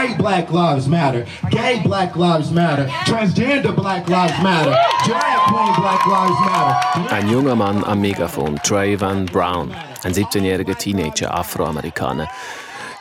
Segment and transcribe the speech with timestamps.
[0.00, 1.26] Straight Black Lives Matter.
[1.50, 2.86] Gay Black Lives Matter.
[3.04, 4.74] Transgender Black Lives Matter.
[5.04, 7.14] Drag Queen Black Lives Matter.
[7.14, 12.28] Ein junger Mann am Megafon, Trayvon Brown, ein 17-jähriger Teenager, Afroamerikaner.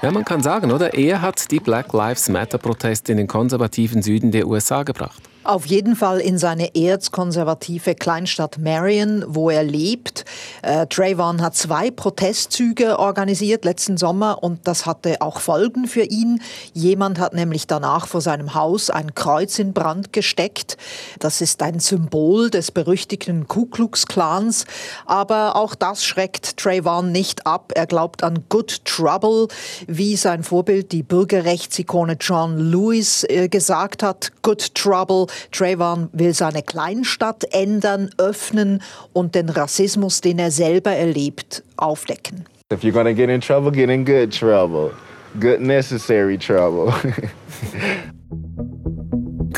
[0.01, 0.93] Ja, man kann sagen, oder?
[0.93, 5.28] Er hat die Black Lives Matter-Proteste in den konservativen Süden der USA gebracht.
[5.49, 10.23] Auf jeden Fall in seine erzkonservative Kleinstadt Marion, wo er lebt.
[10.61, 16.39] Äh, Trayvon hat zwei Protestzüge organisiert letzten Sommer und das hatte auch Folgen für ihn.
[16.73, 20.77] Jemand hat nämlich danach vor seinem Haus ein Kreuz in Brand gesteckt.
[21.17, 24.65] Das ist ein Symbol des berüchtigten Ku Klux Klans.
[25.07, 27.71] Aber auch das schreckt Trayvon nicht ab.
[27.73, 29.47] Er glaubt an Good Trouble,
[29.87, 34.31] wie sein Vorbild, die Bürgerrechtsikone John Lewis, äh, gesagt hat.
[34.43, 38.81] Good Trouble Trayvon will seine Kleinstadt ändern, öffnen
[39.13, 42.45] und den Rassismus, den er selber erlebt, aufdecken.
[42.71, 44.91] If you're gonna get in trouble, get in good trouble.
[45.39, 46.93] Good necessary trouble.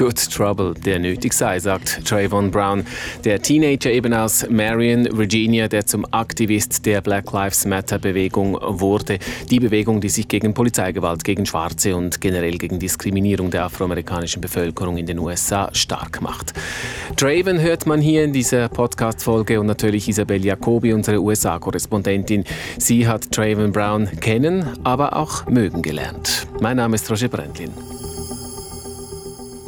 [0.02, 2.83] Good Trouble, der nötig sei, sagt Trayvon Brown,
[3.23, 9.19] der Teenager eben aus Marion, Virginia, der zum Aktivist der Black Lives Matter Bewegung wurde.
[9.52, 14.97] Die Bewegung, die sich gegen Polizeigewalt, gegen Schwarze und generell gegen Diskriminierung der afroamerikanischen Bevölkerung
[14.97, 16.53] in den USA stark macht.
[17.15, 22.43] Trayvon hört man hier in dieser Podcast-Folge und natürlich Isabel Jacobi, unsere USA-Korrespondentin.
[22.80, 26.47] Sie hat Trayvon Brown kennen, aber auch mögen gelernt.
[26.59, 27.69] Mein Name ist Roger Brendlin.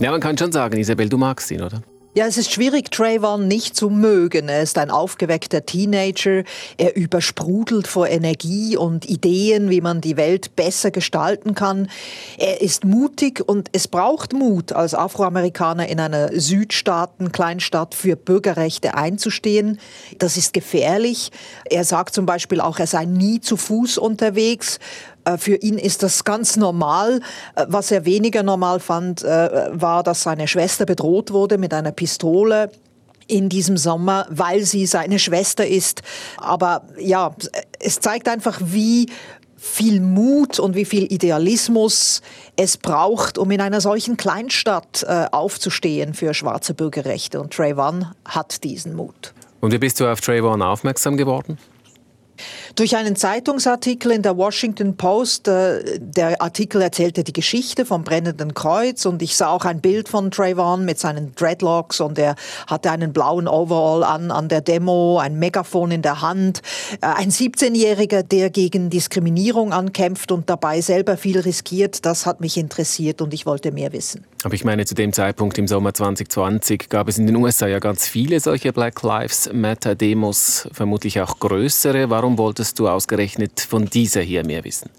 [0.03, 1.81] Ja, man kann schon sagen, Isabel, du magst ihn, oder?
[2.13, 4.49] Ja, es ist schwierig, Trayvon nicht zu mögen.
[4.49, 6.43] Er ist ein aufgeweckter Teenager.
[6.77, 11.89] Er übersprudelt vor Energie und Ideen, wie man die Welt besser gestalten kann.
[12.37, 19.79] Er ist mutig und es braucht Mut, als Afroamerikaner in einer Südstaaten-Kleinstadt für Bürgerrechte einzustehen.
[20.19, 21.31] Das ist gefährlich.
[21.63, 24.79] Er sagt zum Beispiel auch, er sei nie zu Fuß unterwegs.
[25.25, 27.21] Äh, für ihn ist das ganz normal.
[27.55, 31.91] Äh, was er weniger normal fand, äh, war, dass seine Schwester bedroht wurde mit einer
[31.91, 32.71] Pistole
[33.27, 36.01] in diesem Sommer, weil sie seine Schwester ist.
[36.37, 37.33] Aber ja,
[37.79, 39.07] es zeigt einfach, wie
[39.55, 42.21] viel Mut und wie viel Idealismus
[42.57, 47.39] es braucht, um in einer solchen Kleinstadt aufzustehen für schwarze Bürgerrechte.
[47.39, 49.33] Und Trayvon hat diesen Mut.
[49.61, 51.57] Und wie bist du auf Trayvon aufmerksam geworden?
[52.75, 58.55] Durch einen Zeitungsartikel in der Washington Post, äh, der Artikel erzählte die Geschichte vom brennenden
[58.55, 62.33] Kreuz und ich sah auch ein Bild von Trayvon mit seinen Dreadlocks und er
[62.65, 66.63] hatte einen blauen Overall an an der Demo, ein Megafon in der Hand.
[67.01, 72.57] Äh, ein 17-Jähriger, der gegen Diskriminierung ankämpft und dabei selber viel riskiert, das hat mich
[72.57, 74.25] interessiert und ich wollte mehr wissen.
[74.43, 77.77] Aber ich meine, zu dem Zeitpunkt im Sommer 2020 gab es in den USA ja
[77.77, 82.09] ganz viele solche Black Lives Matter Demos, vermutlich auch größere.
[82.09, 84.89] Warum wolltest du ausgerechnet von dieser hier mehr wissen?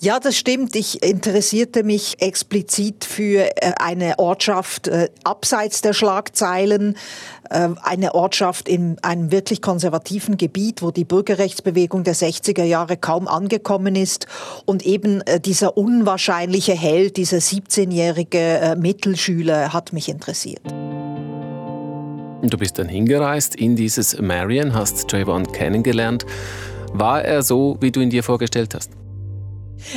[0.00, 0.76] Ja, das stimmt.
[0.76, 6.96] Ich interessierte mich explizit für äh, eine Ortschaft äh, abseits der Schlagzeilen,
[7.50, 13.26] äh, eine Ortschaft in einem wirklich konservativen Gebiet, wo die Bürgerrechtsbewegung der 60er Jahre kaum
[13.26, 14.28] angekommen ist
[14.66, 20.62] und eben dieser unwahrscheinliche Held, dieser 17-jährige Mittelschüler hat mich interessiert.
[22.42, 26.24] Du bist dann hingereist in dieses Marion, hast Trayvon kennengelernt.
[26.92, 28.97] War er so, wie du ihn dir vorgestellt hast?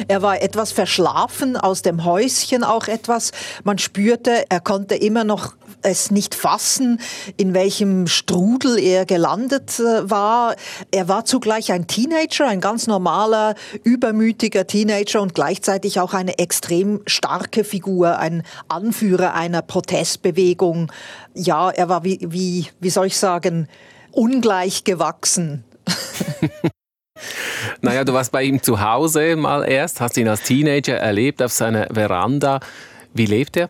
[0.08, 3.32] Er war etwas verschlafen, aus dem Häuschen auch etwas.
[3.64, 7.00] Man spürte, er konnte immer noch es nicht fassen,
[7.38, 10.56] in welchem Strudel er gelandet äh, war.
[10.92, 17.02] Er war zugleich ein Teenager, ein ganz normaler, übermütiger Teenager und gleichzeitig auch eine extrem
[17.08, 20.92] starke Figur, ein Anführer einer Protestbewegung.
[21.34, 23.68] Ja, er war wie, wie, wie soll ich sagen,
[24.12, 25.64] ungleich gewachsen.
[27.82, 31.52] Naja, du warst bei ihm zu Hause mal erst, hast ihn als Teenager erlebt auf
[31.52, 32.60] seiner Veranda.
[33.14, 33.70] Wie lebt er?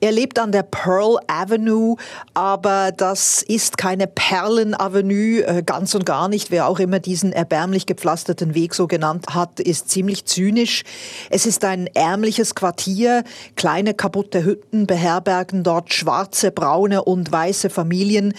[0.00, 1.96] Er lebt an der Pearl Avenue,
[2.34, 6.50] aber das ist keine Perlenavenue, äh, ganz und gar nicht.
[6.50, 10.84] Wer auch immer diesen erbärmlich gepflasterten Weg so genannt hat, ist ziemlich zynisch.
[11.30, 13.24] Es ist ein ärmliches Quartier,
[13.56, 18.34] kleine kaputte Hütten beherbergen dort schwarze, braune und weiße Familien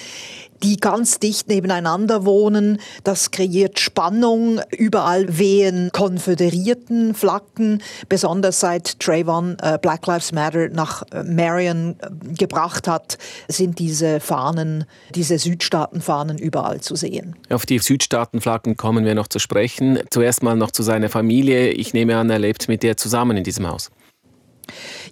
[0.63, 2.79] die ganz dicht nebeneinander wohnen.
[3.03, 4.61] Das kreiert Spannung.
[4.71, 7.81] Überall wehen konföderierten Flaggen.
[8.07, 13.17] Besonders seit Trayvon äh, Black Lives Matter nach äh, Marion äh, gebracht hat,
[13.47, 14.85] sind diese Fahnen,
[15.15, 17.35] diese Südstaatenfahnen überall zu sehen.
[17.49, 19.99] Auf die Südstaatenflaggen kommen wir noch zu sprechen.
[20.09, 21.69] Zuerst mal noch zu seiner Familie.
[21.69, 23.91] Ich nehme an, er lebt mit der zusammen in diesem Haus.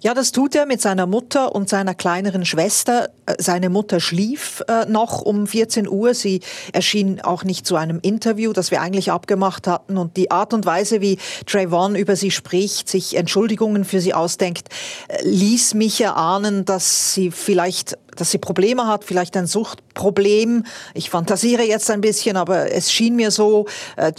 [0.00, 3.10] Ja, das tut er mit seiner Mutter und seiner kleineren Schwester.
[3.26, 6.14] Äh, seine Mutter schlief äh, noch um 14 Uhr.
[6.14, 6.40] Sie
[6.72, 9.96] erschien auch nicht zu einem Interview, das wir eigentlich abgemacht hatten.
[9.96, 14.68] Und die Art und Weise, wie Trayvon über sie spricht, sich Entschuldigungen für sie ausdenkt,
[15.08, 20.64] äh, ließ mich erahnen, dass sie vielleicht dass sie Probleme hat, vielleicht ein Suchtproblem.
[20.94, 23.66] Ich fantasiere jetzt ein bisschen, aber es schien mir so,
[23.96, 24.12] äh,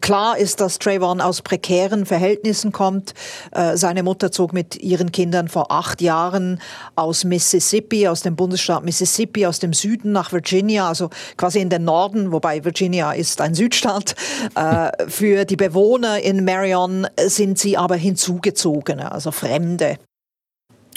[0.00, 3.14] Klar ist, dass Trayvon aus prekären Verhältnissen kommt.
[3.50, 6.60] Äh, seine Mutter zog mit ihren Kindern vor acht Jahren
[6.96, 11.84] aus Mississippi, aus dem Bundesstaat Mississippi, aus dem Süden nach Virginia, also quasi in den
[11.84, 14.14] Norden, wobei Virginia ist ein Südstaat.
[14.54, 19.98] Äh, für die Bewohner in Marion sind sie aber Hinzugezogene, also Fremde.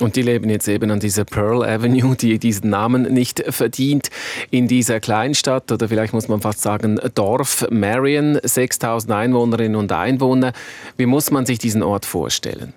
[0.02, 4.10] Und die leben jetzt eben an dieser Pearl Avenue, die diesen Namen nicht verdient,
[4.52, 10.52] in dieser Kleinstadt oder vielleicht muss man fast sagen Dorf Marion, 6000 Einwohnerinnen und Einwohner.
[10.98, 12.74] Wie muss man sich diesen Ort vorstellen?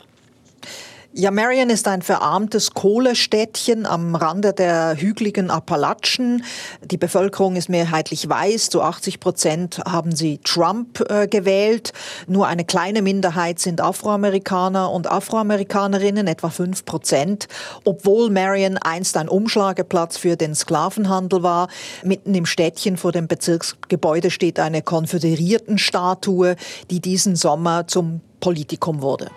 [1.20, 6.44] Ja, Marion ist ein verarmtes Kohlestädtchen am Rande der hügeligen Appalachen.
[6.84, 8.70] Die Bevölkerung ist mehrheitlich weiß.
[8.70, 11.92] Zu 80 Prozent haben sie Trump äh, gewählt.
[12.28, 17.48] Nur eine kleine Minderheit sind Afroamerikaner und Afroamerikanerinnen, etwa fünf Prozent.
[17.82, 21.66] Obwohl Marion einst ein Umschlageplatz für den Sklavenhandel war.
[22.04, 26.54] Mitten im Städtchen vor dem Bezirksgebäude steht eine Konföderiertenstatue,
[26.92, 29.32] die diesen Sommer zum Politikum wurde.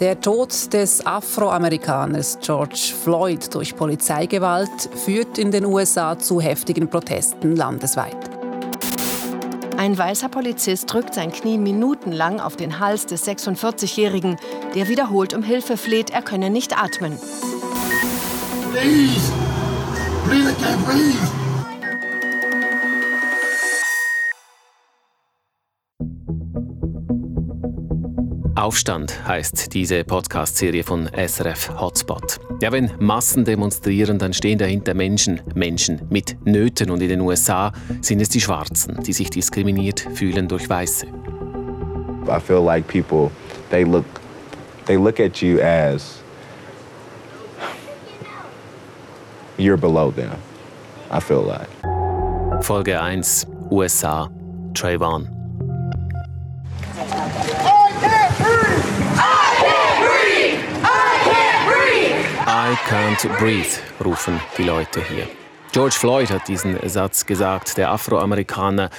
[0.00, 7.54] Der Tod des Afroamerikaners George Floyd durch Polizeigewalt führt in den USA zu heftigen Protesten
[7.54, 8.16] landesweit.
[9.76, 14.38] Ein weißer Polizist drückt sein Knie minutenlang auf den Hals des 46-Jährigen,
[14.74, 17.18] der wiederholt um Hilfe fleht, er könne nicht atmen.
[18.72, 19.32] Please.
[20.26, 21.39] Please,
[28.60, 32.38] Aufstand heißt diese Podcast-Serie von SRF Hotspot.
[32.60, 37.72] Ja, wenn Massen demonstrieren, dann stehen dahinter Menschen, Menschen mit Nöten und in den USA
[38.02, 41.06] sind es die Schwarzen, die sich diskriminiert fühlen durch Weiße.
[41.06, 43.30] I feel like people
[43.70, 44.04] they look
[44.84, 46.22] they look at you as
[49.56, 50.32] you're below them.
[51.10, 51.68] I feel like.
[52.62, 54.28] Folge 1 USA
[54.74, 55.39] Trayvon.
[62.70, 65.26] I can't breathe, rufen die Leute hier.
[65.72, 68.90] George Floyd hat diesen Satz gesagt, der Afroamerikaner,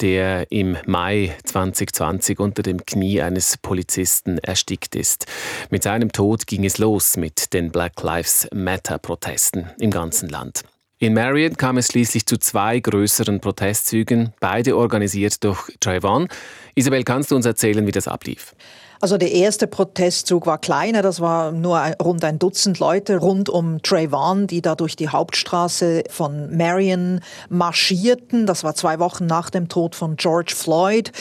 [0.00, 5.26] der im Mai 2020 unter dem Knie eines Polizisten erstickt ist.
[5.68, 10.62] Mit seinem Tod ging es los mit den Black Lives Matter-Protesten im ganzen Land.
[10.98, 16.28] In Marion kam es schließlich zu zwei größeren Protestzügen, beide organisiert durch Trayvon.
[16.74, 18.54] Isabel, kannst du uns erzählen, wie das ablief?
[19.02, 23.80] Also der erste Protestzug war kleiner, das war nur rund ein Dutzend Leute rund um
[23.80, 28.44] Trayvon, die da durch die Hauptstraße von Marion marschierten.
[28.44, 31.12] Das war zwei Wochen nach dem Tod von George Floyd.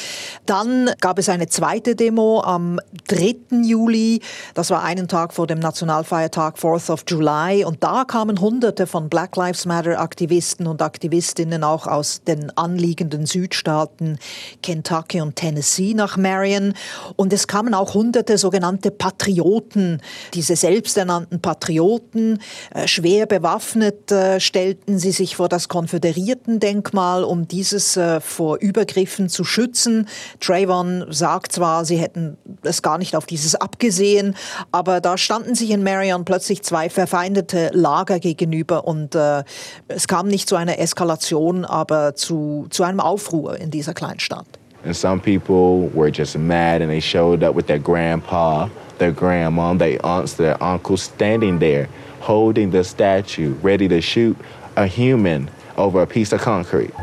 [0.45, 3.61] Dann gab es eine zweite Demo am 3.
[3.63, 4.19] Juli.
[4.55, 7.63] Das war einen Tag vor dem Nationalfeiertag 4th of July.
[7.63, 13.25] Und da kamen Hunderte von Black Lives Matter Aktivisten und Aktivistinnen auch aus den anliegenden
[13.25, 14.19] Südstaaten
[14.61, 16.73] Kentucky und Tennessee nach Marion.
[17.15, 20.01] Und es kamen kamen auch hunderte sogenannte Patrioten,
[20.33, 22.39] diese selbsternannten Patrioten,
[22.73, 29.29] äh, schwer bewaffnet äh, stellten sie sich vor das Konföderiertendenkmal, um dieses äh, vor Übergriffen
[29.29, 30.07] zu schützen.
[30.39, 34.35] Trayvon sagt zwar, sie hätten es gar nicht auf dieses abgesehen,
[34.71, 39.43] aber da standen sich in Marion plötzlich zwei verfeindete Lager gegenüber und äh,
[39.87, 44.58] es kam nicht zu einer Eskalation, aber zu, zu einem Aufruhr in dieser Kleinstadt.
[44.83, 49.73] And some people were just mad and they showed up with their grandpa, their grandma,
[49.73, 51.87] their aunts, their uncles standing there
[52.21, 54.37] holding the statue, ready to shoot
[54.75, 56.93] a human over a piece of concrete.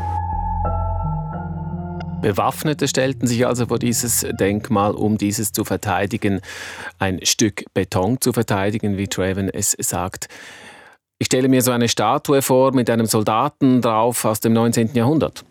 [2.21, 6.41] Bewaffnete stellten sich also vor dieses Denkmal, um dieses zu verteidigen,
[6.97, 10.27] ein Stück Beton zu verteidigen, wie Traven es sagt.
[11.19, 14.91] Ich stelle mir so eine Statue vor mit einem Soldaten drauf aus dem 19.
[14.93, 15.45] Jahrhundert.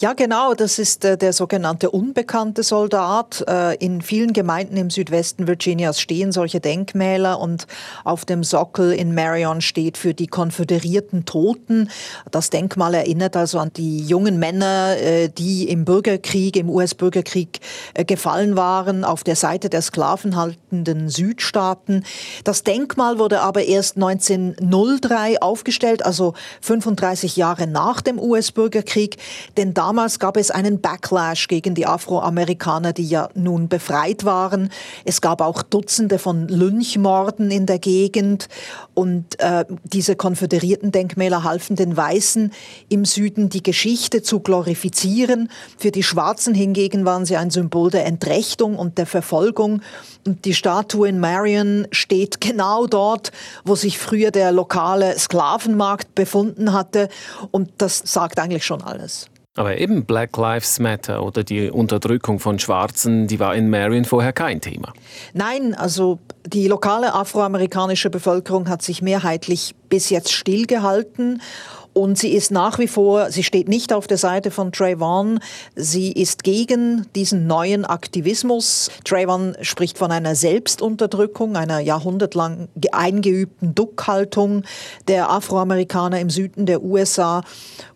[0.00, 3.44] Ja, genau, das ist äh, der sogenannte unbekannte Soldat.
[3.46, 7.66] Äh, in vielen Gemeinden im Südwesten Virginias stehen solche Denkmäler und
[8.04, 11.90] auf dem Sockel in Marion steht für die konföderierten Toten.
[12.30, 17.60] Das Denkmal erinnert also an die jungen Männer, äh, die im Bürgerkrieg, im US-Bürgerkrieg
[17.94, 22.04] äh, gefallen waren, auf der Seite der sklavenhaltenden Südstaaten.
[22.44, 29.16] Das Denkmal wurde aber erst 1903 2003 aufgestellt, also 35 Jahre nach dem US-Bürgerkrieg,
[29.56, 34.70] denn damals gab es einen Backlash gegen die Afroamerikaner, die ja nun befreit waren.
[35.04, 38.48] Es gab auch Dutzende von Lynchmorden in der Gegend
[38.94, 42.52] und äh, diese konföderierten Denkmäler halfen den Weißen
[42.88, 45.50] im Süden die Geschichte zu glorifizieren.
[45.78, 49.82] Für die Schwarzen hingegen waren sie ein Symbol der Entrechtung und der Verfolgung.
[50.26, 53.32] Und die Statue in Marion steht genau dort,
[53.64, 57.08] wo sich früher der lokale Sklavenmarkt befunden hatte.
[57.50, 59.30] Und das sagt eigentlich schon alles.
[59.60, 64.32] Aber eben Black Lives Matter oder die Unterdrückung von Schwarzen, die war in Marion vorher
[64.32, 64.94] kein Thema.
[65.34, 71.42] Nein, also die lokale afroamerikanische Bevölkerung hat sich mehrheitlich bis jetzt stillgehalten
[71.92, 75.40] und sie ist nach wie vor, sie steht nicht auf der Seite von Trayvon.
[75.74, 78.90] Sie ist gegen diesen neuen Aktivismus.
[79.04, 84.62] Trayvon spricht von einer Selbstunterdrückung, einer jahrhundertlang eingeübten Duckhaltung
[85.08, 87.42] der Afroamerikaner im Süden der USA.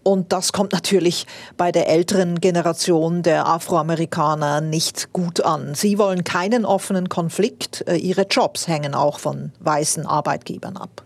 [0.03, 5.75] Und das kommt natürlich bei der älteren Generation der Afroamerikaner nicht gut an.
[5.75, 7.85] Sie wollen keinen offenen Konflikt.
[7.87, 11.04] Äh, ihre Jobs hängen auch von weißen Arbeitgebern ab.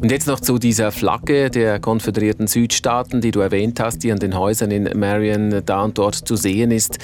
[0.00, 4.18] Und jetzt noch zu dieser Flagge der konföderierten Südstaaten, die du erwähnt hast, die an
[4.18, 6.98] den Häusern in Marion da und dort zu sehen ist.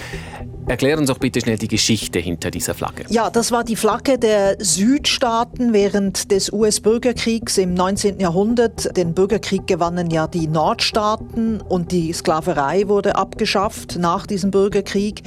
[0.66, 3.04] Erklär uns doch bitte schnell die Geschichte hinter dieser Flagge.
[3.08, 8.20] Ja, das war die Flagge der Südstaaten während des US-Bürgerkriegs im 19.
[8.20, 8.96] Jahrhundert.
[8.96, 15.22] Den Bürgerkrieg gewannen ja die Nordstaaten und die Sklaverei wurde abgeschafft nach diesem Bürgerkrieg.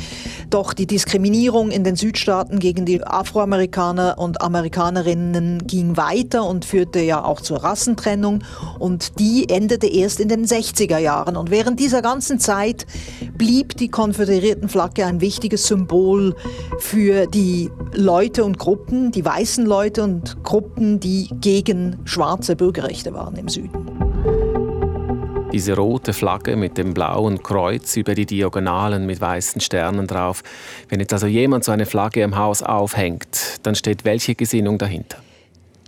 [0.50, 7.02] Doch die Diskriminierung in den Südstaaten gegen die Afroamerikaner und Amerikanerinnen ging weiter und führte
[7.02, 8.44] ja auch zur Rassentrennung
[8.80, 11.36] und die endete erst in den 60er Jahren.
[11.36, 12.86] Und während dieser ganzen Zeit
[13.38, 16.36] blieb die konföderierten Flagge ein wichtiges Symbol
[16.78, 23.36] für die Leute und Gruppen, die weißen Leute und Gruppen, die gegen schwarze Bürgerrechte waren
[23.36, 23.72] im Süden.
[25.52, 30.44] Diese rote Flagge mit dem blauen Kreuz über die Diagonalen mit weißen Sternen drauf.
[30.90, 35.25] Wenn jetzt also jemand so eine Flagge im Haus aufhängt, dann steht welche Gesinnung dahinter?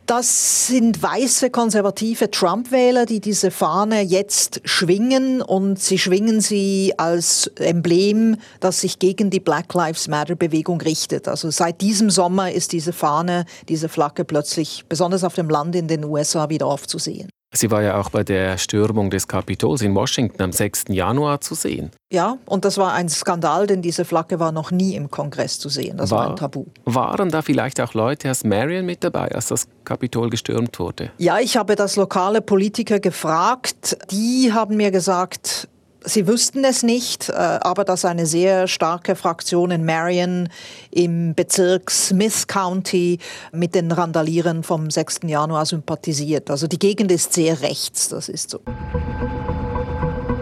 [0.07, 7.47] Das sind weiße konservative Trump-Wähler, die diese Fahne jetzt schwingen und sie schwingen sie als
[7.57, 11.27] Emblem, das sich gegen die Black Lives Matter-Bewegung richtet.
[11.27, 15.89] Also seit diesem Sommer ist diese Fahne, diese Flagge plötzlich besonders auf dem Land in
[15.89, 17.27] den USA wieder aufzusehen.
[17.53, 20.85] Sie war ja auch bei der Stürmung des Kapitols in Washington am 6.
[20.89, 21.91] Januar zu sehen.
[22.11, 25.69] Ja, und das war ein Skandal, denn diese Flagge war noch nie im Kongress zu
[25.69, 25.97] sehen.
[25.97, 26.65] Das war, war ein Tabu.
[26.83, 31.11] Waren da vielleicht auch Leute aus Marion mit dabei, als das Kapitol gestürmt wurde?
[31.17, 33.97] Ja, ich habe das lokale Politiker gefragt.
[34.11, 35.69] Die haben mir gesagt,
[36.07, 40.47] Sie wüssten es nicht, äh, aber dass eine sehr starke Fraktion in Marion
[40.89, 43.19] im Bezirk Smith County
[43.51, 45.21] mit den Randalieren vom 6.
[45.23, 46.49] Januar sympathisiert.
[46.49, 48.59] Also die Gegend ist sehr rechts, das ist so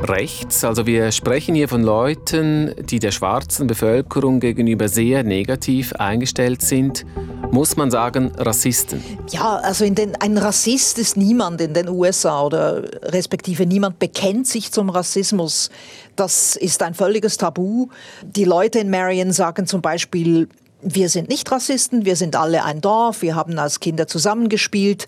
[0.10, 0.64] rechts.
[0.64, 7.06] Also wir sprechen hier von Leuten, die der schwarzen Bevölkerung gegenüber sehr negativ eingestellt sind.
[7.52, 9.04] Muss man sagen, Rassisten?
[9.30, 14.72] Ja, also den, ein Rassist ist niemand in den USA oder respektive niemand bekennt sich
[14.72, 15.70] zum Rassismus.
[16.16, 17.88] Das ist ein völliges Tabu.
[18.24, 20.48] Die Leute in Marion sagen zum Beispiel,
[20.82, 25.08] wir sind nicht Rassisten, wir sind alle ein Dorf, wir haben als Kinder zusammengespielt.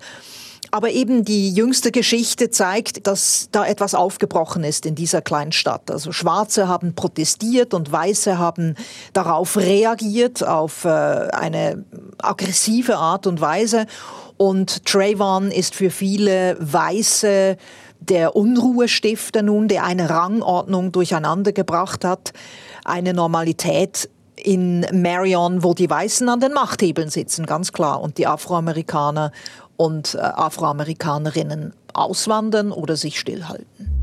[0.72, 5.90] Aber eben die jüngste Geschichte zeigt, dass da etwas aufgebrochen ist in dieser kleinen Stadt.
[5.90, 8.76] Also Schwarze haben protestiert und Weiße haben
[9.14, 11.86] darauf reagiert, auf äh, eine
[12.18, 13.86] aggressive Art und Weise.
[14.38, 17.58] Und Trayvon ist für viele Weiße
[18.00, 22.34] der Unruhestifter nun, der eine Rangordnung durcheinander gebracht hat,
[22.86, 28.28] eine Normalität in Marion, wo die Weißen an den Machthebeln sitzen, ganz klar, und die
[28.28, 29.32] Afroamerikaner
[29.77, 33.93] und äh, Afroamerikanerinnen auswandern oder sich stillhalten.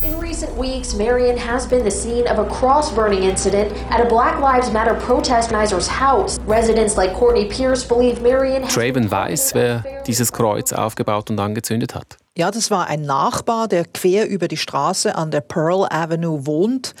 [0.00, 4.04] In recent weeks, Marion has been the scene of a cross burning incident at a
[4.04, 6.38] Black Lives Matter protest organizer's house.
[6.46, 8.62] Residents like Courtney Pierce believe Marion.
[8.68, 12.16] Traven weiß, wer dieses Kreuz aufgebaut und angezündet hat.
[12.38, 16.94] Ja, das war ein Nachbar, der quer über die Straße an der Pearl Avenue wohnt.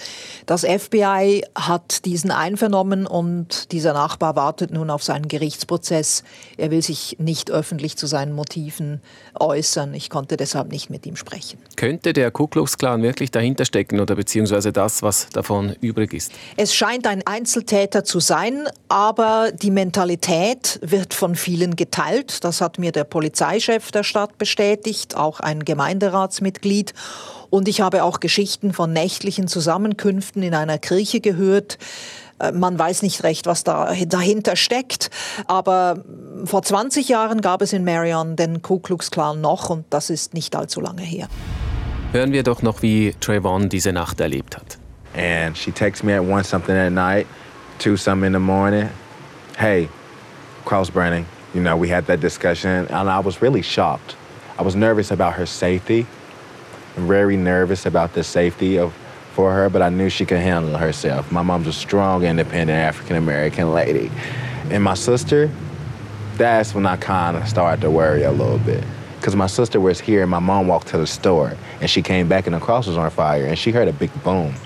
[0.46, 6.24] Das FBI hat diesen einvernommen und dieser Nachbar wartet nun auf seinen Gerichtsprozess.
[6.56, 9.00] Er will sich nicht öffentlich zu seinen Motiven
[9.38, 9.94] äußern.
[9.94, 11.60] Ich konnte deshalb nicht mit ihm sprechen.
[11.78, 16.32] Könnte der Ku Klux Klan wirklich dahinter stecken oder beziehungsweise das, was davon übrig ist?
[16.56, 22.42] Es scheint ein Einzeltäter zu sein, aber die Mentalität wird von vielen geteilt.
[22.42, 26.94] Das hat mir der Polizeichef der Stadt bestätigt auch ein Gemeinderatsmitglied.
[27.48, 31.78] Und ich habe auch Geschichten von nächtlichen Zusammenkünften in einer Kirche gehört.
[32.38, 35.10] Äh, man weiß nicht recht, was da dahinter steckt.
[35.46, 36.02] Aber
[36.44, 40.34] vor 20 Jahren gab es in Marion den Ku Klux Klan noch und das ist
[40.34, 41.28] nicht allzu lange her.
[42.12, 44.78] Hören wir doch noch, wie Trayvon diese Nacht erlebt hat.
[45.14, 47.26] And she texts me at one something at night,
[47.78, 48.88] two something in the morning.
[49.56, 49.88] Hey,
[50.64, 51.26] cross burning.
[51.54, 54.16] You know, we had that discussion, and I was really shocked.
[54.58, 56.06] I was nervous about her safety,
[56.96, 58.92] very nervous about the safety of
[59.38, 61.30] for her, but I knew she could handle herself.
[61.30, 64.10] My mom's a strong, independent African American lady.
[64.68, 65.48] And my sister,
[66.34, 68.82] that's when I kind of started to worry a little bit.
[69.14, 72.28] Because my sister was here and my mom walked to the store and she came
[72.28, 74.56] back and the cross was on fire and she heard a big boom.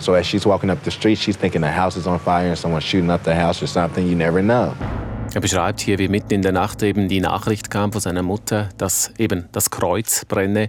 [0.00, 2.58] So as she's walking up the street, she's thinking the house is on fire and
[2.58, 4.08] someone's shooting up the house or something.
[4.08, 4.74] You never know.
[5.36, 8.70] Er beschreibt hier, wie mitten in der Nacht eben die Nachricht kam von seiner Mutter,
[8.78, 10.68] dass eben das Kreuz brenne.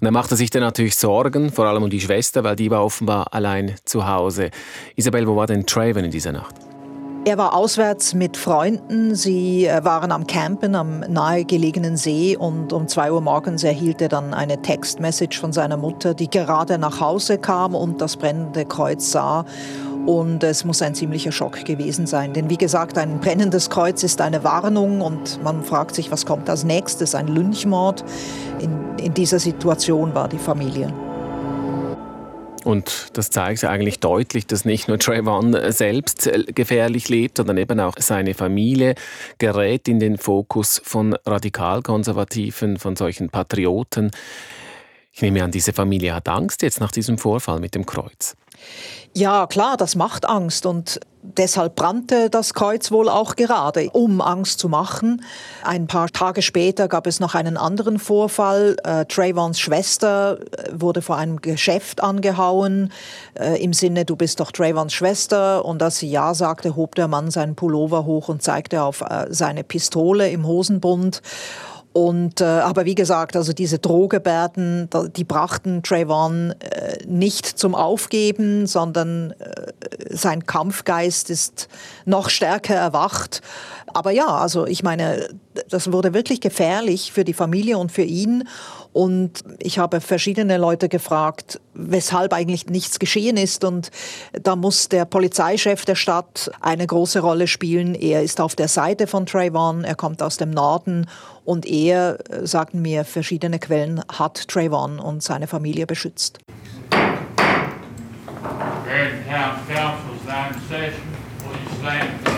[0.00, 2.84] Und er machte sich dann natürlich Sorgen, vor allem um die Schwester, weil die war
[2.84, 4.50] offenbar allein zu Hause.
[4.96, 6.54] Isabel, wo war denn Traven in dieser Nacht?
[7.24, 9.14] Er war auswärts mit Freunden.
[9.14, 14.08] Sie äh, waren am Campen am nahegelegenen See und um zwei Uhr morgens erhielt er
[14.08, 19.10] dann eine Textmessage von seiner Mutter, die gerade nach Hause kam und das brennende Kreuz
[19.10, 19.46] sah
[20.06, 22.32] und es muss ein ziemlicher Schock gewesen sein.
[22.32, 26.50] Denn wie gesagt, ein brennendes Kreuz ist eine Warnung und man fragt sich, was kommt
[26.50, 27.14] als nächstes?
[27.14, 28.04] Ein Lynchmord.
[28.60, 30.92] In, in dieser Situation war die Familie.
[32.64, 37.94] Und das zeigt eigentlich deutlich, dass nicht nur Trayvon selbst gefährlich lebt, sondern eben auch
[37.98, 38.94] seine Familie
[39.38, 44.12] gerät in den Fokus von Radikalkonservativen, von solchen Patrioten.
[45.12, 48.34] Ich nehme an, diese Familie hat Angst jetzt nach diesem Vorfall mit dem Kreuz.
[49.14, 54.58] Ja, klar, das macht Angst und deshalb brannte das Kreuz wohl auch gerade, um Angst
[54.58, 55.22] zu machen.
[55.62, 58.76] Ein paar Tage später gab es noch einen anderen Vorfall.
[58.84, 62.90] Äh, Trayvons Schwester äh, wurde vor einem Geschäft angehauen,
[63.34, 65.64] äh, im Sinne, du bist doch Trayvons Schwester.
[65.64, 69.26] Und als sie ja sagte, hob der Mann seinen Pullover hoch und zeigte auf äh,
[69.28, 71.20] seine Pistole im Hosenbund.
[71.92, 78.66] Und, äh, aber wie gesagt, also diese Drohgebärden, die brachten Trayvon äh, nicht zum Aufgeben,
[78.66, 79.66] sondern äh,
[80.08, 81.68] sein Kampfgeist ist
[82.06, 83.42] noch stärker erwacht.
[83.94, 85.28] Aber ja, also ich meine,
[85.68, 88.48] das wurde wirklich gefährlich für die Familie und für ihn.
[88.92, 93.64] Und ich habe verschiedene Leute gefragt, weshalb eigentlich nichts geschehen ist.
[93.64, 93.90] Und
[94.42, 97.94] da muss der Polizeichef der Stadt eine große Rolle spielen.
[97.94, 101.06] Er ist auf der Seite von Trayvon, er kommt aus dem Norden
[101.44, 106.38] und er, äh, sagten mir verschiedene Quellen, hat Trayvon und seine Familie beschützt.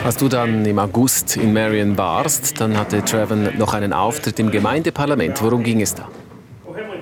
[0.05, 4.51] Als du dann im August in Marion warst, dann hatte Trayvon noch einen Auftritt im
[4.51, 5.43] Gemeindeparlament.
[5.43, 6.07] Worum ging es da?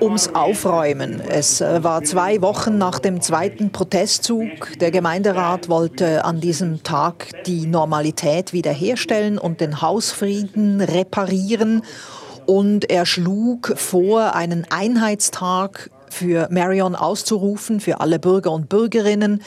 [0.01, 1.21] ums Aufräumen.
[1.21, 4.77] Es äh, war zwei Wochen nach dem zweiten Protestzug.
[4.79, 11.83] Der Gemeinderat wollte an diesem Tag die Normalität wiederherstellen und den Hausfrieden reparieren.
[12.45, 19.41] Und er schlug vor, einen Einheitstag für Marion auszurufen, für alle Bürger und Bürgerinnen.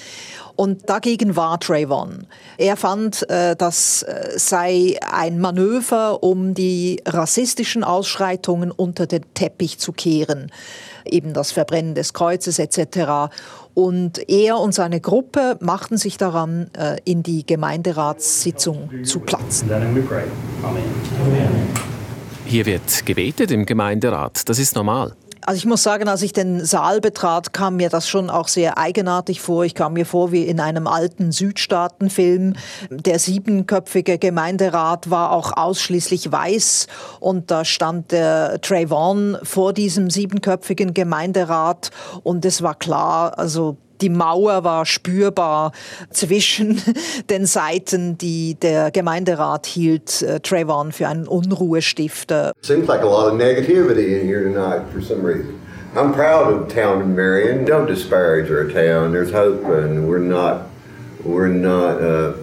[0.57, 2.27] Und dagegen war Trayvon.
[2.57, 9.79] Er fand, äh, das äh, sei ein Manöver, um die rassistischen Ausschreitungen unter den Teppich
[9.79, 10.51] zu kehren.
[11.05, 13.31] Eben das Verbrennen des Kreuzes etc.
[13.75, 19.71] Und er und seine Gruppe machten sich daran, äh, in die Gemeinderatssitzung zu platzen.
[22.47, 24.49] Hier wird gebetet im Gemeinderat.
[24.49, 25.13] Das ist normal.
[25.47, 28.79] Also ich muss sagen, als ich den Saal betrat, kam mir das schon auch sehr
[28.79, 29.65] eigenartig vor.
[29.65, 32.55] Ich kam mir vor wie in einem alten Südstaatenfilm.
[32.91, 36.89] Der siebenköpfige Gemeinderat war auch ausschließlich weiß
[37.21, 41.93] und da stand der Trayvon vor diesem siebenköpfigen Gemeinderat
[42.25, 45.73] und es war klar, also die Mauer war spürbar
[46.11, 46.83] zwischen
[47.31, 52.53] den Seiten, die der Gemeinderat hielt, äh, Trayvon für einen Unruhestifter.
[52.63, 55.61] Seems like a lot of negativity in here tonight for some reason.
[55.97, 57.65] I'm proud of town of Marion.
[57.65, 59.13] Don't disparage our town.
[59.13, 60.67] There's hope, and we're not
[61.25, 62.35] we're not uh,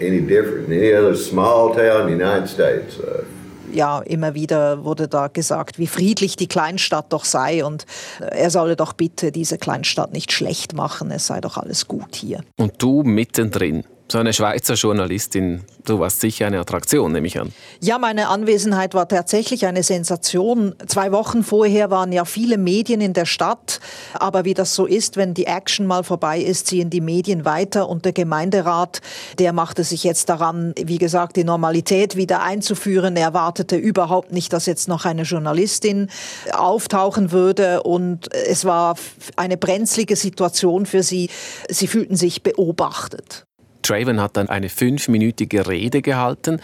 [0.00, 2.98] any different than any other small town in the United States.
[2.98, 3.24] Uh,
[3.72, 7.64] ja, immer wieder wurde da gesagt, wie friedlich die Kleinstadt doch sei.
[7.64, 7.86] Und
[8.20, 12.14] äh, er solle doch bitte diese Kleinstadt nicht schlecht machen, es sei doch alles gut
[12.14, 12.40] hier.
[12.56, 17.52] Und du mittendrin so eine Schweizer Journalistin, du warst sicher eine Attraktion, nehme ich an.
[17.80, 20.74] Ja, meine Anwesenheit war tatsächlich eine Sensation.
[20.86, 23.80] Zwei Wochen vorher waren ja viele Medien in der Stadt,
[24.14, 27.88] aber wie das so ist, wenn die Action mal vorbei ist, ziehen die Medien weiter
[27.88, 29.00] und der Gemeinderat,
[29.38, 33.16] der machte sich jetzt daran, wie gesagt, die Normalität wieder einzuführen.
[33.16, 36.08] Er erwartete überhaupt nicht, dass jetzt noch eine Journalistin
[36.52, 38.96] auftauchen würde und es war
[39.36, 41.30] eine brenzlige Situation für sie.
[41.70, 43.46] Sie fühlten sich beobachtet.
[43.82, 46.60] Trayvon hat dann eine fünfminütige Rede gehalten.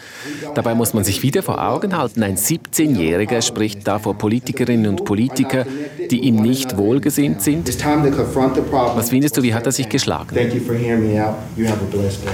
[0.55, 5.05] Dabei muss man sich wieder vor Augen halten, ein 17-Jähriger spricht da vor Politikerinnen und
[5.05, 5.67] Politikern,
[6.09, 7.67] die ihm nicht wohlgesinnt sind.
[7.67, 10.35] Was findest du, wie hat er sich geschlagen?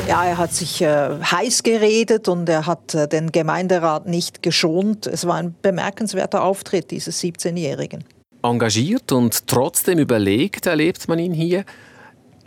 [0.07, 5.07] Ja, er hat sich äh, heiß geredet und er hat äh, den Gemeinderat nicht geschont.
[5.07, 8.03] Es war ein bemerkenswerter Auftritt dieses 17-Jährigen.
[8.43, 11.65] Engagiert und trotzdem überlegt erlebt man ihn hier.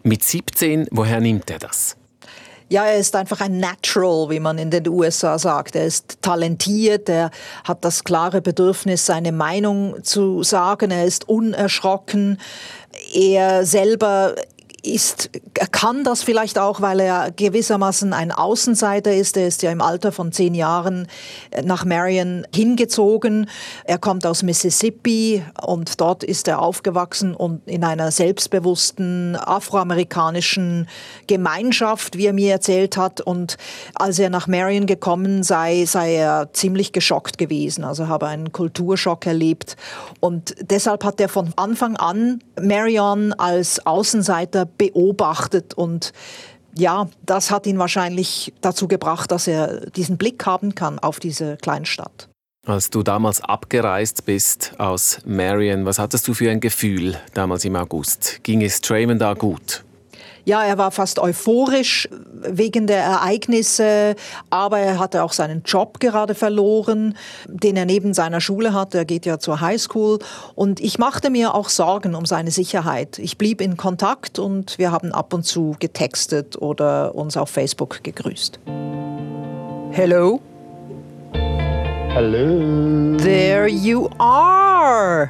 [0.05, 1.97] Mit 17, woher nimmt er das?
[2.70, 5.74] Ja, er ist einfach ein Natural, wie man in den USA sagt.
[5.74, 7.31] Er ist talentiert, er
[7.64, 12.38] hat das klare Bedürfnis, seine Meinung zu sagen, er ist unerschrocken.
[13.14, 14.35] Er selber
[14.82, 15.30] ist,
[15.72, 19.36] kann das vielleicht auch, weil er gewissermaßen ein Außenseiter ist.
[19.36, 21.08] Er ist ja im Alter von zehn Jahren
[21.64, 23.50] nach Marion hingezogen.
[23.84, 30.88] Er kommt aus Mississippi und dort ist er aufgewachsen und in einer selbstbewussten afroamerikanischen
[31.26, 33.20] Gemeinschaft, wie er mir erzählt hat.
[33.20, 33.56] Und
[33.94, 37.82] als er nach Marion gekommen sei, sei er ziemlich geschockt gewesen.
[37.82, 39.76] Also habe einen Kulturschock erlebt.
[40.20, 46.12] Und deshalb hat er von Anfang an Marion als Außenseiter beobachtet und
[46.76, 51.57] ja, das hat ihn wahrscheinlich dazu gebracht, dass er diesen Blick haben kann auf diese
[51.57, 52.28] Kleinstadt.
[52.66, 57.74] Als du damals abgereist bist aus Marion, was hattest du für ein Gefühl damals im
[57.76, 58.40] August?
[58.42, 59.85] Ging es Trayvon da gut?
[60.48, 62.08] Ja, er war fast euphorisch
[62.40, 64.16] wegen der Ereignisse,
[64.48, 68.96] aber er hatte auch seinen Job gerade verloren, den er neben seiner Schule hatte.
[68.96, 70.20] Er geht ja zur Highschool
[70.54, 73.18] und ich machte mir auch Sorgen um seine Sicherheit.
[73.18, 78.02] Ich blieb in Kontakt und wir haben ab und zu getextet oder uns auf Facebook
[78.02, 78.58] gegrüßt.
[79.90, 80.40] Hello?
[82.14, 83.18] Hello.
[83.18, 85.28] There you are.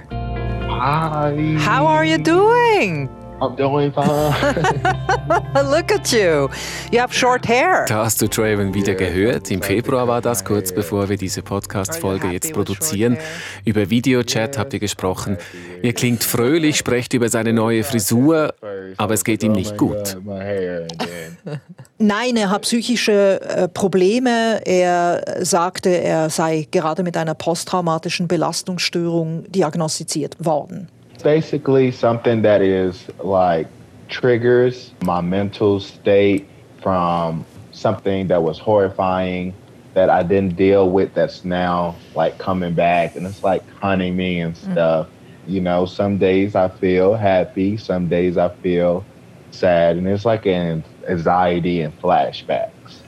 [0.69, 1.59] Hi.
[1.59, 3.09] How are you doing?
[3.41, 4.05] I'm doing fine.
[5.71, 6.49] Look at you.
[6.91, 7.85] You have short hair.
[7.87, 9.51] Da hast du Trayvon wieder gehört.
[9.51, 13.17] Im Februar war das, kurz bevor wir diese Podcast-Folge jetzt produzieren.
[13.65, 15.39] Über Videochat habt ihr gesprochen.
[15.83, 18.55] Ihr klingt fröhlich, sprecht über seine neue Frisur,
[18.97, 20.17] aber es geht ihm nicht gut.
[21.99, 24.61] Nein, er hat psychische äh, Probleme.
[24.65, 30.89] Er sagte, er sei gerade mit einer posttraumatischen Belastungsstörung diagnostiziert worden.
[31.23, 33.67] Basically something that is like
[34.09, 36.49] triggers my mental state
[36.83, 39.55] from something that was horrifying
[39.95, 44.41] that I didn't deal with that's now like coming back and it's like hunting me
[44.41, 44.73] and mm-hmm.
[44.73, 45.09] stuff.
[45.47, 49.05] You know, some days I feel happy, some days I feel
[49.51, 53.01] sad, and it's like an anxiety and flashbacks.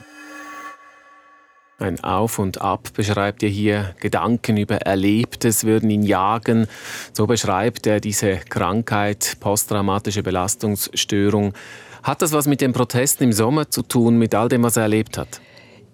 [1.80, 3.94] Ein Auf und Ab beschreibt er hier.
[4.00, 6.66] Gedanken über Erlebtes würden ihn jagen.
[7.14, 11.54] So beschreibt er diese Krankheit, posttraumatische Belastungsstörung.
[12.02, 14.82] Hat das was mit den Protesten im Sommer zu tun, mit all dem, was er
[14.82, 15.40] erlebt hat?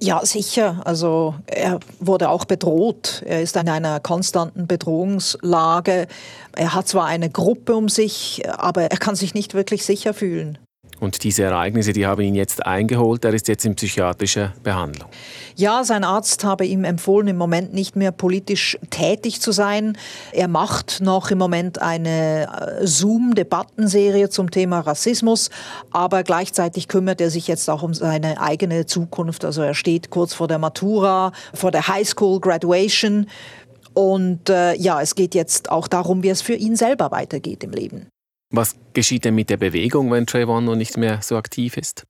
[0.01, 0.83] Ja, sicher.
[0.85, 3.23] Also er wurde auch bedroht.
[3.25, 6.09] Er ist in einer konstanten Bedrohungslage.
[6.55, 10.59] Er hat zwar eine Gruppe um sich, aber er kann sich nicht wirklich sicher fühlen.
[10.99, 13.25] Und diese Ereignisse, die haben ihn jetzt eingeholt.
[13.25, 15.11] Er ist jetzt in psychiatrischer Behandlung.
[15.55, 19.99] Ja, sein Arzt habe ihm empfohlen, im Moment nicht mehr politisch tätig zu sein.
[20.33, 25.51] Er macht noch im Moment eine äh, Zoom-Debattenserie zum Thema Rassismus,
[25.91, 29.45] aber gleichzeitig kümmert er sich jetzt auch um seine eigene Zukunft.
[29.45, 33.27] Also er steht kurz vor der Matura, vor der Highschool Graduation.
[33.93, 37.71] Und äh, ja, es geht jetzt auch darum, wie es für ihn selber weitergeht im
[37.71, 38.09] Leben.
[38.57, 42.07] Was geschieht denn mit der Bewegung, wenn Trayvon nun nicht mehr so aktiv ist?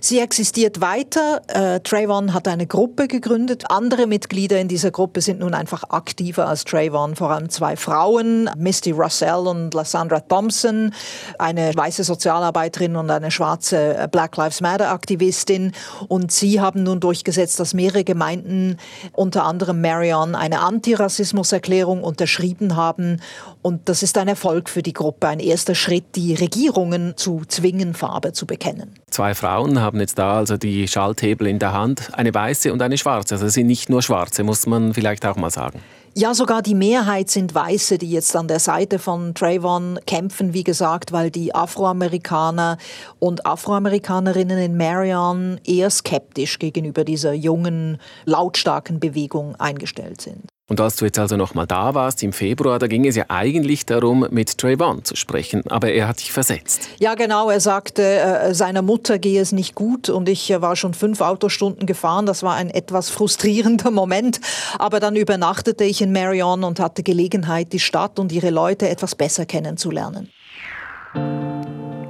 [0.00, 1.42] Sie existiert weiter.
[1.48, 3.64] Äh, Trayvon hat eine Gruppe gegründet.
[3.70, 7.16] Andere Mitglieder in dieser Gruppe sind nun einfach aktiver als Trayvon.
[7.16, 10.92] Vor allem zwei Frauen, Misty Russell und Lysandra Thompson,
[11.38, 15.72] eine weiße Sozialarbeiterin und eine schwarze äh, Black Lives Matter Aktivistin.
[16.06, 18.76] Und sie haben nun durchgesetzt, dass mehrere Gemeinden,
[19.12, 23.20] unter anderem Marion, eine Antirassismuserklärung unterschrieben haben.
[23.62, 27.94] Und das ist ein Erfolg für die Gruppe, ein erster Schritt, die Regierungen zu zwingen,
[27.94, 28.94] Farbe zu bekennen.
[29.10, 32.98] Zwei Frauen haben jetzt da also die Schalthebel in der Hand, eine weiße und eine
[32.98, 33.34] schwarze.
[33.34, 35.80] Also sind nicht nur schwarze, muss man vielleicht auch mal sagen.
[36.14, 40.64] Ja, sogar die Mehrheit sind Weiße, die jetzt an der Seite von Trayvon kämpfen, wie
[40.64, 42.76] gesagt, weil die Afroamerikaner
[43.20, 50.48] und Afroamerikanerinnen in Marion eher skeptisch gegenüber dieser jungen, lautstarken Bewegung eingestellt sind.
[50.70, 53.86] Und als du jetzt also nochmal da warst im Februar, da ging es ja eigentlich
[53.86, 56.90] darum, mit Trayvon zu sprechen, aber er hat dich versetzt.
[56.98, 57.48] Ja, genau.
[57.48, 61.22] Er sagte, äh, seiner Mutter gehe es nicht gut und ich äh, war schon fünf
[61.22, 62.26] Autostunden gefahren.
[62.26, 64.40] Das war ein etwas frustrierender Moment.
[64.78, 69.14] Aber dann übernachtete ich in Marion und hatte Gelegenheit, die Stadt und ihre Leute etwas
[69.14, 70.28] besser kennenzulernen.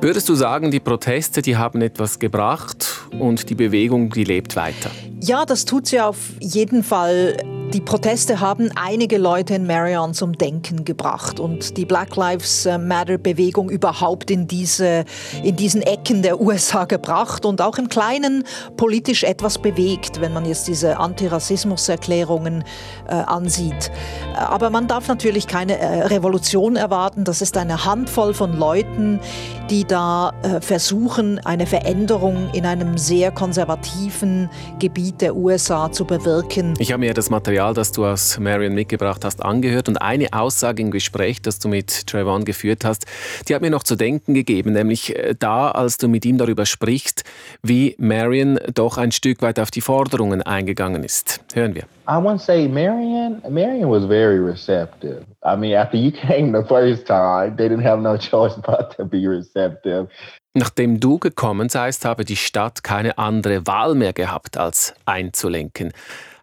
[0.01, 4.90] Würdest du sagen, die Proteste, die haben etwas gebracht und die Bewegung, die lebt weiter.
[5.21, 7.37] Ja, das tut sie auf jeden Fall.
[7.75, 13.19] Die Proteste haben einige Leute in Marion zum Denken gebracht und die Black Lives Matter
[13.19, 15.05] Bewegung überhaupt in diese,
[15.43, 18.45] in diesen Ecken der USA gebracht und auch im Kleinen
[18.79, 22.65] politisch etwas bewegt, wenn man jetzt diese Antirassismuserklärungen
[23.07, 23.91] äh, ansieht.
[24.35, 27.25] Aber man darf natürlich keine äh, Revolution erwarten.
[27.25, 29.21] Das ist eine Handvoll von Leuten,
[29.69, 36.73] die da äh, versuchen, eine Veränderung in einem sehr konservativen Gebiet der USA zu bewirken.
[36.79, 40.33] Ich habe mir das Material Material, das du aus Marion mitgebracht hast, angehört und eine
[40.33, 43.05] Aussage im Gespräch, das du mit Trayvon geführt hast,
[43.49, 46.66] die hat mir noch zu denken gegeben, nämlich äh, da, als du mit ihm darüber
[46.66, 47.25] sprichst,
[47.61, 51.40] wie Marion doch ein Stück weit auf die Forderungen eingegangen ist.
[51.53, 51.83] Hören wir.
[52.09, 55.25] I want to say Marion, Marion was very receptive.
[55.44, 59.05] I mean, after you came the first time, they didn't have no choice but to
[59.05, 60.07] be receptive.
[60.55, 65.92] Nachdem du gekommen seist, habe die Stadt keine andere Wahl mehr gehabt, als einzulenken.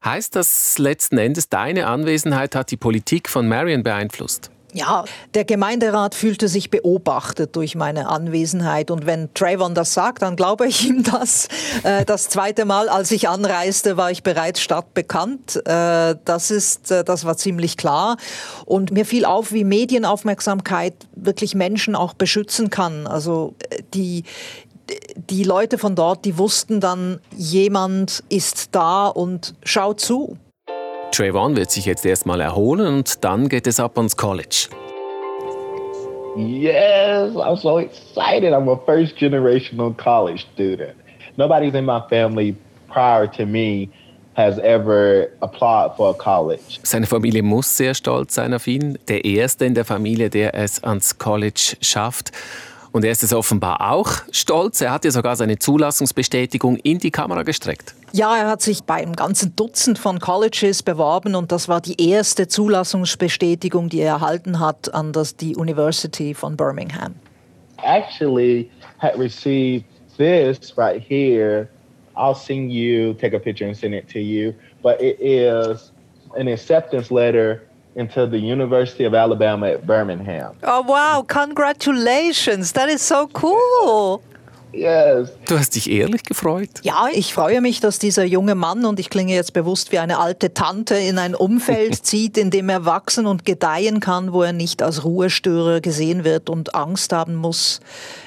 [0.06, 4.52] Heißt das letzten Endes, deine Anwesenheit hat die Politik von Marion beeinflusst?
[4.72, 10.36] Ja, der Gemeinderat fühlte sich beobachtet durch meine Anwesenheit und wenn Trayvon das sagt, dann
[10.36, 11.48] glaube ich ihm das.
[11.84, 15.66] Äh, das zweite Mal, als ich anreiste, war ich bereits stadtbekannt.
[15.66, 18.18] Äh, das ist, äh, das war ziemlich klar
[18.66, 23.08] und mir fiel auf, wie Medienaufmerksamkeit wirklich Menschen auch beschützen kann.
[23.08, 23.56] Also
[23.94, 24.24] die
[25.16, 30.38] die Leute von dort, die wussten dann, jemand ist da und schaut zu.
[31.12, 34.68] Trayvon wird sich jetzt erstmal erholen und dann geht es ab ans College.
[36.36, 38.52] Yes, I'm so excited.
[38.52, 40.96] I'm a first generational college student.
[41.38, 42.56] Nobody's in my family
[42.90, 43.90] prior to me
[44.36, 46.80] has ever applied for a college.
[46.84, 48.98] Seine Familie muss sehr stolz sein auf ihn.
[49.08, 52.32] Der erste in der Familie, der es ans College schafft.
[52.96, 54.80] Und er ist es offenbar auch stolz.
[54.80, 57.94] Er hat ja sogar seine Zulassungsbestätigung in die Kamera gestreckt.
[58.14, 62.10] Ja, er hat sich bei einem ganzen Dutzend von Colleges beworben und das war die
[62.10, 67.16] erste Zulassungsbestätigung, die er erhalten hat an das, die University von Birmingham.
[67.84, 69.84] Actually had received
[70.16, 71.68] this right here.
[72.16, 74.54] I'll send you, take a picture and send it to you.
[74.82, 75.92] But it is
[76.38, 77.60] an acceptance letter
[77.96, 80.56] into the University of Alabama at Birmingham.
[80.64, 82.74] Oh wow, congratulations.
[82.74, 84.22] That is so cool.
[84.76, 85.30] Yes.
[85.48, 86.70] Du hast dich ehrlich gefreut?
[86.84, 90.20] Ja, ich freue mich, dass dieser junge Mann, und ich klinge jetzt bewusst wie eine
[90.20, 94.54] alte Tante, in ein Umfeld zieht, in dem er wachsen und gedeihen kann, wo er
[94.54, 97.80] nicht als Ruhestörer gesehen wird und Angst haben muss,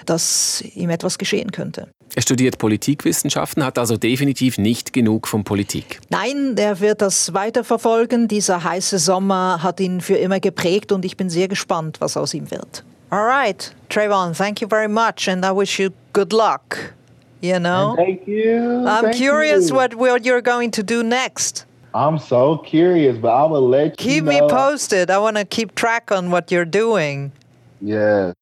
[0.07, 1.89] dass ihm etwas geschehen könnte.
[2.15, 6.01] Er studiert Politikwissenschaften, hat also definitiv nicht genug von Politik.
[6.09, 8.29] Nein, er wird das weiterverfolgen.
[8.29, 12.33] Dieser heiße Sommer hat ihn für immer geprägt und ich bin sehr gespannt, was aus
[12.33, 12.85] ihm wird.
[13.11, 16.93] All right, Trayvon, thank you very much and I wish you good luck.
[17.41, 17.91] You know?
[17.91, 18.85] And thank you.
[18.87, 19.77] I'm thank curious you.
[19.77, 21.65] what, what you're going to do next.
[21.95, 24.33] I'm so curious, but I will let keep you know.
[24.33, 25.11] Keep me posted.
[25.11, 27.33] I want to keep track on what you're doing.
[27.81, 28.35] Yes.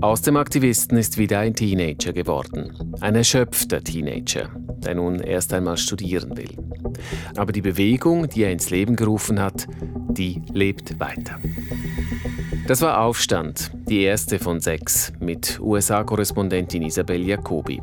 [0.00, 2.94] Aus dem Aktivisten ist wieder ein Teenager geworden.
[3.00, 6.56] Ein erschöpfter Teenager, der nun erst einmal studieren will.
[7.36, 9.66] Aber die Bewegung, die er ins Leben gerufen hat,
[10.08, 11.40] die lebt weiter.
[12.68, 17.80] Das war Aufstand, die erste von sechs, mit USA-Korrespondentin Isabel Jacobi.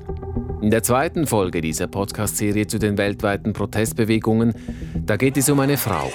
[0.61, 4.53] In der zweiten Folge dieser Podcast-Serie zu den weltweiten Protestbewegungen,
[4.93, 6.11] da geht es um eine Frau,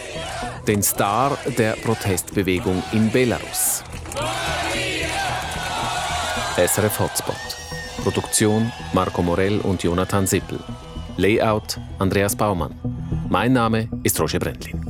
[0.69, 3.83] den Star der Protestbewegung in Belarus.
[6.57, 7.35] SRF Hotspot.
[8.05, 10.61] Produktion Marco Morell und Jonathan Sippel.
[11.17, 12.77] Layout Andreas Baumann.
[13.29, 14.81] Mein Name ist Roger Brendlin.